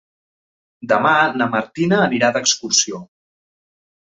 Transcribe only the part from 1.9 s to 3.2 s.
anirà d'excursió.